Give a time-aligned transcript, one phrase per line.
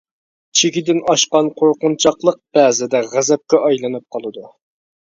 [0.61, 4.51] چېكىدىن ئاشقان قورقۇنچاقلىق بەزىدە غەزەپكە ئايلىنىپ قالىدۇ.